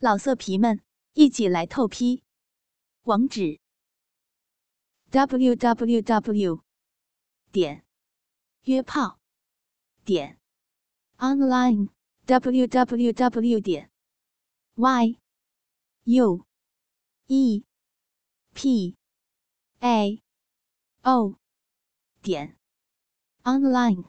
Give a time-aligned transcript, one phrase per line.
[0.00, 0.80] 老色皮们，
[1.14, 2.22] 一起来透批！
[3.02, 3.58] 网址
[5.10, 6.62] ：w w w
[7.50, 7.84] 点
[8.62, 9.18] 约炮
[10.04, 10.38] 点
[11.16, 11.88] online
[12.26, 13.90] w w w 点
[14.76, 15.18] y
[16.04, 16.46] u
[17.26, 17.64] e
[18.54, 18.96] p
[19.80, 20.22] a
[21.02, 21.34] o
[22.22, 22.56] 点
[23.42, 24.04] online。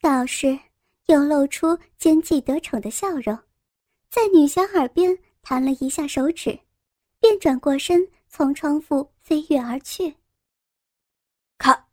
[0.00, 0.60] 道士
[1.06, 3.53] 又露出奸计得逞的笑容。
[4.14, 6.56] 在女侠耳边弹了一下手指，
[7.18, 10.14] 便转过身从窗户飞跃而去。
[11.58, 11.88] 咔，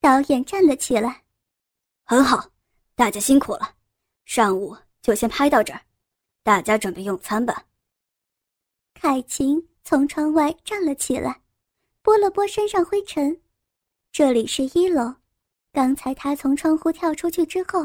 [0.00, 1.24] 导演站了起来，
[2.04, 2.48] 很好，
[2.94, 3.74] 大家辛苦了，
[4.24, 5.80] 上午就先拍到这儿，
[6.44, 7.66] 大家准备用餐吧。
[8.94, 11.42] 凯琴从窗外站了起来，
[12.00, 13.42] 拨了拨身上灰尘。
[14.12, 15.12] 这里是一楼，
[15.72, 17.80] 刚才他从窗户跳出去之后，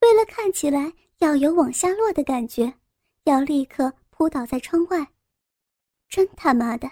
[0.00, 0.90] 为了看起来。
[1.20, 2.72] 要有往下落的感觉，
[3.24, 5.06] 要立刻扑倒在窗外。
[6.08, 6.90] 真他妈的，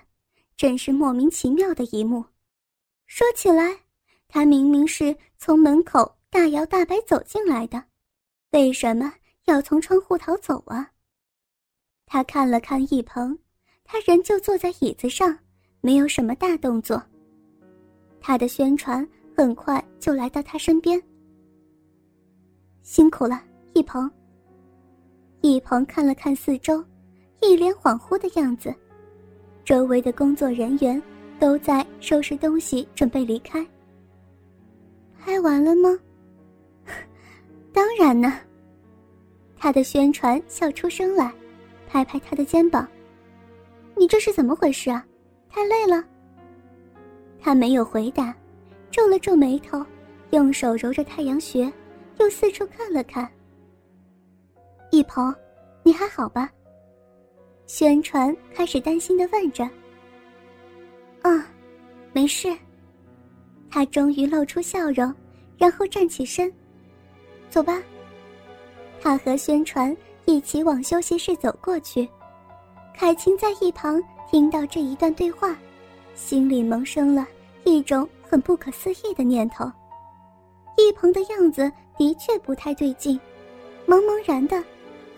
[0.56, 2.24] 真是莫名其妙的一幕。
[3.06, 3.80] 说起来，
[4.28, 7.82] 他明明是从门口大摇大摆走进来的，
[8.50, 9.14] 为什么
[9.46, 10.92] 要从窗户逃走啊？
[12.04, 13.36] 他看了看一鹏，
[13.82, 15.38] 他仍旧坐在椅子上，
[15.80, 17.02] 没有什么大动作。
[18.20, 21.02] 他的宣传很快就来到他身边。
[22.82, 23.42] 辛苦了，
[23.72, 24.10] 一鹏。
[25.48, 26.84] 一鹏看了看四周，
[27.40, 28.74] 一脸恍惚的样子。
[29.64, 31.02] 周围的工作人员
[31.38, 33.66] 都在收拾东西，准备离开。
[35.18, 35.98] 拍完了吗？
[37.72, 38.34] 当然呢。
[39.56, 41.32] 他的宣传笑出声来，
[41.88, 42.86] 拍拍他的肩膀
[43.96, 45.04] ：“你这是怎么回事啊？
[45.48, 46.04] 太累了。”
[47.40, 48.34] 他没有回答，
[48.90, 49.84] 皱了皱眉头，
[50.30, 51.72] 用手揉着太阳穴，
[52.18, 53.28] 又四处看了看。
[54.98, 55.32] 一鹏，
[55.84, 56.50] 你还好吧？
[57.68, 59.62] 宣传开始担心的问着。
[61.22, 61.46] 啊，
[62.12, 62.52] 没事。
[63.70, 65.14] 他终于露出笑容，
[65.56, 66.52] 然后站起身，
[67.48, 67.80] 走吧。
[69.00, 72.08] 他和宣传一起往休息室走过去。
[72.92, 75.56] 凯琴在一旁听到这一段对话，
[76.16, 77.24] 心里萌生了
[77.62, 79.64] 一种很不可思议的念头。
[80.76, 83.16] 一鹏的样子的确不太对劲，
[83.86, 84.60] 茫茫然的。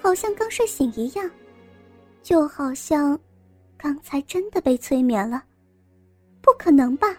[0.03, 1.31] 好像刚睡醒一样，
[2.23, 3.19] 就好像
[3.77, 5.43] 刚才真的被催眠了。
[6.41, 7.17] 不可能吧？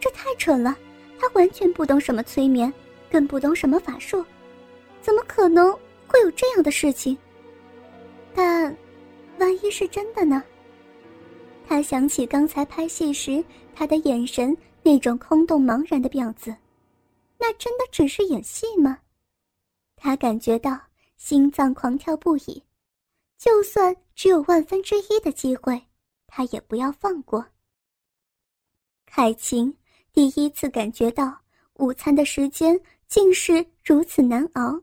[0.00, 0.76] 这太蠢了！
[1.18, 2.72] 他完全不懂什么催眠，
[3.10, 4.24] 更不懂什么法术，
[5.00, 5.72] 怎么可能
[6.06, 7.16] 会有这样的事情？
[8.34, 8.76] 但，
[9.38, 10.42] 万一是真的呢？
[11.66, 13.42] 他想起刚才拍戏时
[13.74, 16.54] 他的眼神那种空洞茫然的样子，
[17.38, 18.98] 那真的只是演戏吗？
[19.96, 20.85] 他感觉到。
[21.16, 22.62] 心脏狂跳不已，
[23.38, 25.82] 就算只有万分之一的机会，
[26.26, 27.44] 他也不要放过。
[29.06, 29.76] 凯晴
[30.12, 31.40] 第一次感觉到
[31.74, 32.78] 午餐的时间
[33.08, 34.82] 竟是如此难熬，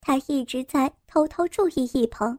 [0.00, 2.38] 他一直在偷偷注意一鹏，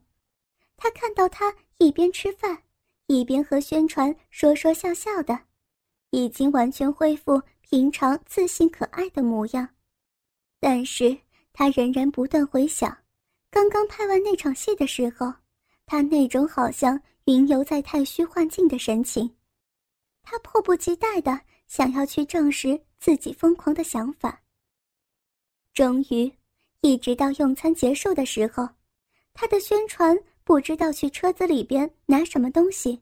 [0.76, 2.64] 他看到他一边吃饭，
[3.08, 5.40] 一边和宣传说说笑笑的，
[6.10, 9.70] 已经完全恢复平常自信可爱的模样，
[10.60, 11.18] 但是。
[11.60, 12.98] 他仍然不断回想，
[13.52, 15.34] 刚刚拍完那场戏的时候，
[15.86, 19.30] 他那种好像云游在太虚幻境的神情。
[20.24, 21.38] 他迫不及待的
[21.68, 24.42] 想要去证实自己疯狂的想法。
[25.74, 26.32] 终于，
[26.80, 28.66] 一直到用餐结束的时候，
[29.34, 33.02] 他的宣传不知道去车子里边拿什么东西。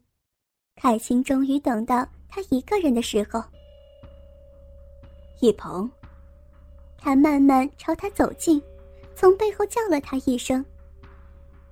[0.76, 3.40] 凯欣终于等到他一个人的时候，
[5.42, 5.88] 一鹏。
[6.98, 8.62] 他慢慢朝他走近，
[9.16, 10.64] 从背后叫了他一声。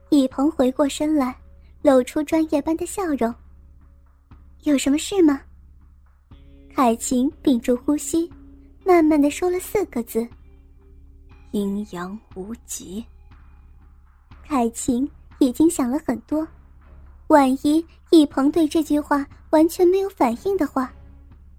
[0.09, 1.35] 一鹏回过身来，
[1.81, 3.33] 露出专业般的笑容。
[4.63, 5.41] 有什么事吗？
[6.73, 8.31] 海晴屏住呼吸，
[8.83, 10.27] 慢慢的说了四个字
[11.51, 13.03] ：“阴阳无极。”
[14.41, 15.09] 海晴
[15.39, 16.47] 已经想了很多，
[17.27, 20.93] 万一易鹏对这句话完全没有反应的话，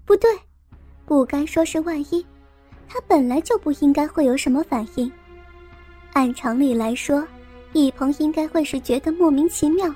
[0.05, 0.31] 不对，
[1.05, 2.25] 不该说是万一。
[2.89, 5.11] 他本来就不应该会有什么反应。
[6.13, 7.27] 按常理来说，
[7.73, 9.95] 一鹏应该会是觉得莫名其妙，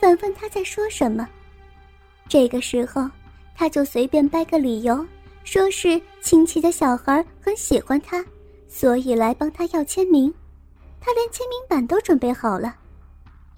[0.00, 1.28] 反问他在说什么。
[2.28, 3.08] 这个时候，
[3.54, 5.06] 他就随便掰个理由，
[5.44, 8.24] 说是亲戚的小孩很喜欢他，
[8.68, 10.32] 所以来帮他要签名。
[11.00, 12.74] 他连签名板都准备好了。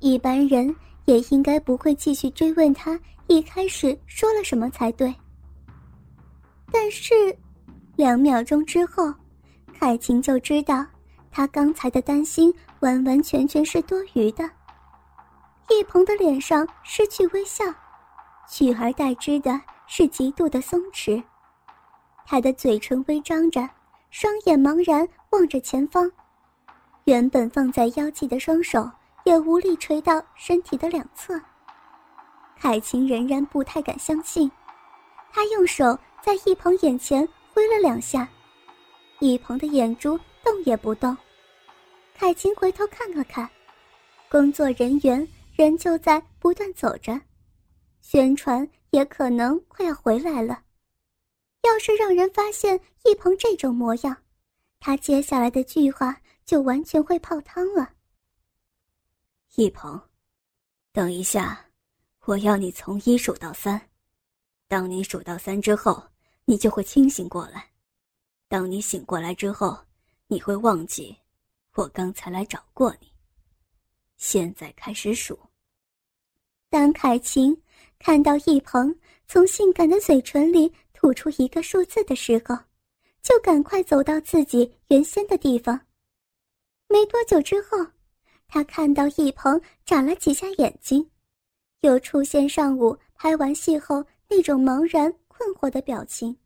[0.00, 0.75] 一般人
[1.06, 5.14] 也应该不会继续追问他一开始说了什么才对。
[6.70, 7.11] 但是。
[7.97, 9.12] 两秒钟之后，
[9.79, 10.85] 凯晴就知道，
[11.31, 14.49] 他刚才的担心完完全全是多余的。
[15.69, 17.65] 一鹏的脸上失去微笑，
[18.49, 21.23] 取而代之的是极度的松弛。
[22.25, 23.69] 他的嘴唇微张着，
[24.11, 26.11] 双眼茫然望着前方，
[27.05, 28.91] 原本放在腰际的双手
[29.25, 31.41] 也无力垂到身体的两侧。
[32.56, 34.50] 海清仍然不太敢相信，
[35.31, 38.28] 他用手在一鹏眼前挥了两下，
[39.20, 41.16] 一鹏的眼珠动也不动。
[42.14, 43.49] 海清回头看了看，
[44.31, 47.20] 工作人员仍旧在不断走着，
[48.00, 50.62] 宣传也可能快要回来了。
[51.62, 54.16] 要是让人发现一鹏这种模样，
[54.81, 57.90] 他接下来的计划就完全会泡汤了。
[59.56, 60.00] 一鹏，
[60.93, 61.66] 等一下。
[62.25, 63.81] 我要你从一数到三，
[64.69, 66.00] 当你数到三之后，
[66.44, 67.71] 你就会清醒过来。
[68.49, 69.79] 当你醒过来之后，
[70.27, 71.17] 你会忘记
[71.75, 73.11] 我刚才来找过你。
[74.17, 75.39] 现在开始数。
[76.69, 77.56] 当凯晴
[77.99, 78.94] 看到一鹏
[79.27, 82.56] 从性感的嘴唇里吐出一个数字的时候，
[83.23, 85.79] 就赶快走到自己原先的地方。
[86.88, 87.79] 没多久之后，
[88.49, 91.09] 他看到一鹏眨了几下眼睛。
[91.81, 95.12] 又出现上午拍完戏后那种茫然
[95.43, 96.37] 困惑的表情。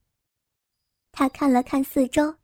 [1.13, 2.35] 他看了看四周，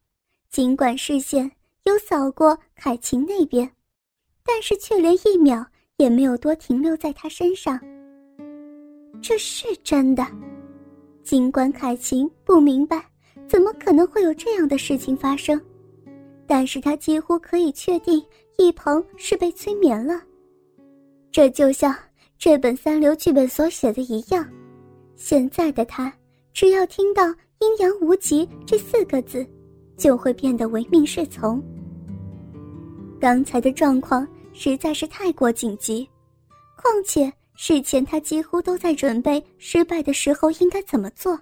[0.50, 1.50] 尽管视线
[1.84, 3.70] 有扫过凯晴那边，
[4.44, 5.64] 但是却连一秒
[5.96, 7.80] 也没有多停留在他身上。
[9.22, 10.26] 这是真的，
[11.22, 13.02] 尽管凯晴不明白
[13.48, 15.58] 怎么可能会有这样的事情发生，
[16.46, 18.22] 但是他几乎可以确定
[18.58, 20.20] 一鹏是被催眠了。
[21.30, 21.96] 这就像。
[22.38, 24.44] 这本三流剧本所写的一样，
[25.14, 26.12] 现在的他
[26.52, 27.26] 只要听到
[27.60, 29.46] “阴阳无极”这四个字，
[29.96, 31.62] 就会变得唯命是从。
[33.20, 36.08] 刚才的状况实在是太过紧急，
[36.76, 41.38] 况且事前他几乎都在准备失败的时候应该怎么做。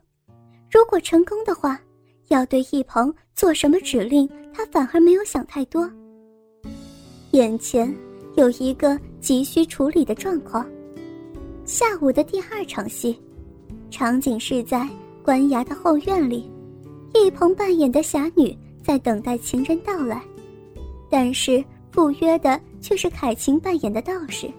[0.70, 1.80] 如果成功的话，
[2.28, 5.90] 要对一鹏做什么指令，他反而没有想太多。
[7.32, 7.92] 眼前
[8.36, 10.68] 有一个急需处理的状况。
[11.64, 13.20] 下午的第二场戏，
[13.90, 14.88] 场景是在
[15.22, 16.50] 官衙的后院里，
[17.12, 20.22] 一鹏扮演的侠女在等待情人到来，
[21.10, 24.50] 但是赴约的却是凯晴扮演的道士。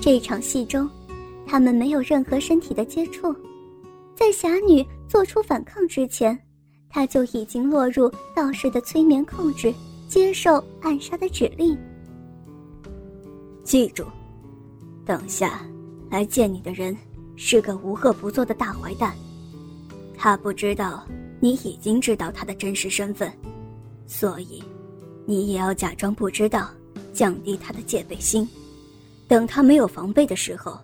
[0.00, 0.88] 这场戏中，
[1.46, 3.34] 他们没有任何身体的接触，
[4.14, 6.38] 在侠女做出反抗之前，
[6.90, 9.72] 他就已经落入道士的催眠控制，
[10.08, 11.78] 接受暗杀的指令。
[13.62, 14.04] 记住，
[15.06, 15.60] 等下。
[16.10, 16.96] 来见你的人
[17.36, 19.14] 是个无恶不作的大坏蛋，
[20.16, 21.06] 他不知道
[21.40, 23.32] 你已经知道他的真实身份，
[24.06, 24.62] 所以
[25.26, 26.70] 你也要假装不知道，
[27.12, 28.48] 降低他的戒备心。
[29.26, 30.78] 等他没有防备的时候，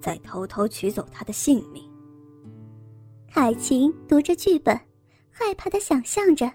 [0.00, 1.82] 再偷偷取走他的性命。
[3.28, 4.78] 海晴读着剧本，
[5.30, 6.50] 害怕的想象着，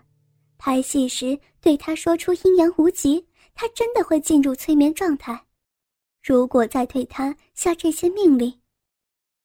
[0.58, 5.40] 拍戏时对他说出阴阳无极，他真的会进入催眠状态。
[6.24, 8.54] 如果再对他下这些命令，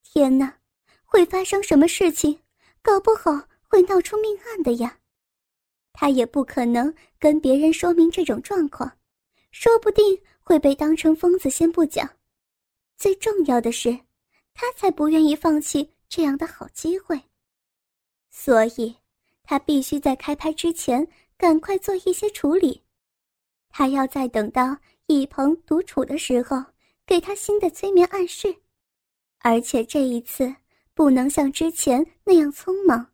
[0.02, 0.58] 天哪，
[1.04, 2.38] 会发生什么事情？
[2.82, 4.98] 搞不好会闹出命案的呀！
[5.92, 8.98] 他也不可能跟别人说明这种状况，
[9.50, 11.48] 说不定会被当成疯子。
[11.48, 12.08] 先不讲，
[12.96, 13.98] 最重要的是，
[14.52, 17.20] 他才不愿意放弃这样的好机会。
[18.30, 18.96] 所以，
[19.44, 22.82] 他必须在开拍之前赶快做一些处理。
[23.70, 26.62] 他要再等到一鹏独处的时候。
[27.04, 28.54] 给他新的催眠暗示，
[29.42, 30.54] 而且这一次
[30.94, 33.12] 不能像之前那样匆忙。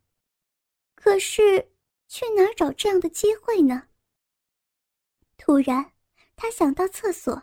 [0.95, 1.67] 可是，
[2.07, 3.83] 去哪儿找这样的机会呢？
[5.37, 5.93] 突然，
[6.37, 7.43] 他想到厕所。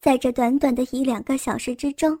[0.00, 2.18] 在这短短的一两个小时之中，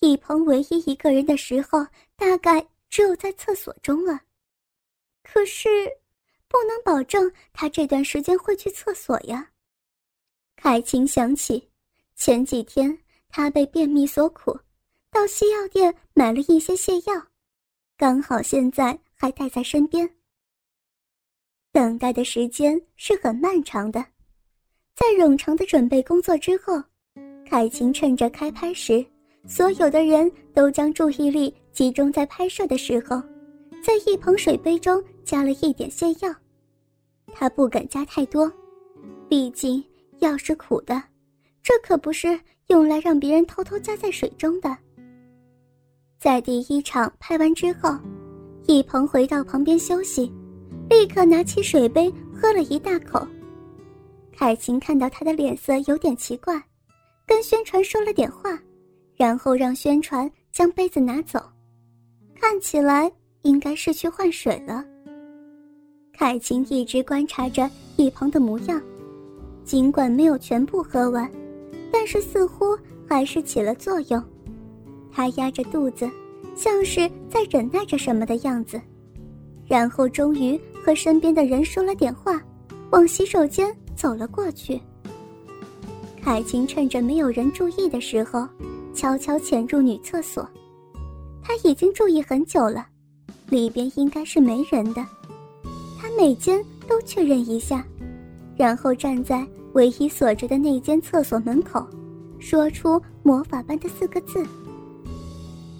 [0.00, 4.20] 一鹏唯一一个人的时候，大概只有在厕所中了。
[5.22, 5.68] 可是，
[6.48, 9.50] 不能保证他这段时间会去厕所呀。
[10.56, 11.70] 凯晴想起。
[12.16, 12.96] 前几天
[13.28, 14.56] 他被便秘所苦，
[15.14, 17.24] 到西药店买了一些泻药，
[17.96, 20.10] 刚好现在还带在身边。
[21.70, 24.04] 等待的时间是很漫长的，
[24.96, 26.82] 在冗长的准备工作之后，
[27.48, 29.06] 凯晴趁着开拍时，
[29.46, 33.22] 所有的人都将注意力集中在拍摄的时候，
[33.84, 36.34] 在一盆水杯中加了一点泻药。
[37.32, 38.52] 他不敢加太多，
[39.28, 39.82] 毕竟
[40.18, 41.00] 药是苦的。
[41.62, 44.76] 这可不是用来让别人偷偷加在水中的。
[46.24, 47.94] 在第一场拍完之后，
[48.66, 50.32] 一鹏回到旁边休息，
[50.88, 53.28] 立刻拿起水杯喝了一大口。
[54.34, 56.58] 凯晴看到他的脸色有点奇怪，
[57.26, 58.58] 跟宣传说了点话，
[59.18, 61.38] 然后让宣传将杯子拿走。
[62.34, 63.12] 看起来
[63.42, 64.82] 应该是去换水了。
[66.10, 68.80] 凯晴一直观察着一鹏的模样，
[69.62, 71.30] 尽管没有全部喝完，
[71.92, 72.74] 但是似乎
[73.06, 74.24] 还是起了作用。
[75.14, 76.10] 他压着肚子，
[76.56, 78.80] 像是在忍耐着什么的样子，
[79.64, 82.42] 然后终于和身边的人说了点话，
[82.90, 84.80] 往洗手间走了过去。
[86.20, 88.48] 凯晴趁着没有人注意的时候，
[88.92, 90.48] 悄悄潜入女厕所。
[91.42, 92.86] 他已经注意很久了，
[93.50, 95.06] 里边应该是没人的。
[96.00, 97.84] 他每间都确认一下，
[98.56, 101.86] 然后站在唯一锁着的那间厕所门口，
[102.38, 104.42] 说出魔法般的四个字：“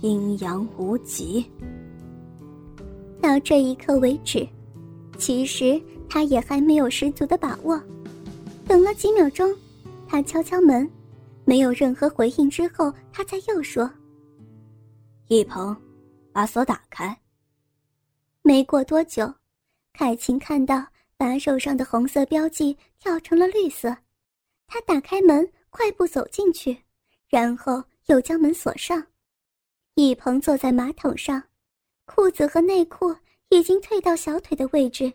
[0.05, 1.51] 阴阳无极。”
[3.23, 4.47] 到这一刻为止，
[5.17, 5.81] 其实
[6.11, 7.83] 他也还没有十足的把握。
[8.69, 9.51] 等了几秒钟。
[10.07, 10.89] 他敲敲门，
[11.45, 12.49] 没有任何回应。
[12.49, 13.91] 之后，他才又说
[15.27, 15.75] ：“一鹏，
[16.31, 17.19] 把锁打开。”
[18.43, 19.33] 没过多久，
[19.95, 23.97] 凯晴看到把手上的红色标记跳成了绿色。
[24.69, 26.77] 他打开门，快步走进去，
[27.27, 29.03] 然后又将门锁上。
[29.95, 31.49] 一鹏坐在马桶上，
[32.05, 33.17] 裤子和内裤
[33.49, 35.15] 已经退到小腿的位置，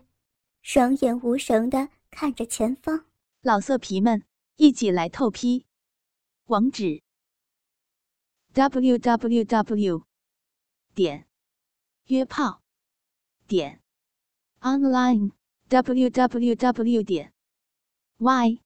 [0.62, 3.06] 双眼无神的看着前方。
[3.42, 4.24] 老色皮们。
[4.60, 5.64] 一起来透批，
[6.44, 7.02] 网址
[8.52, 10.04] ：w w w
[10.94, 11.26] 点
[12.08, 12.60] 约炮
[13.46, 13.80] 点
[14.60, 15.32] online
[15.68, 17.32] w w w 点
[18.18, 18.60] y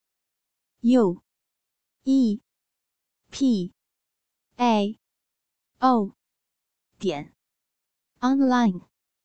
[0.81, 1.23] u
[2.03, 2.41] e
[3.31, 3.73] p
[4.57, 4.99] a
[5.81, 6.15] o
[6.99, 7.35] 点
[8.21, 8.94] online。